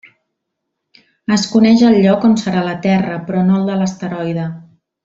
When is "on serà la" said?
2.31-2.75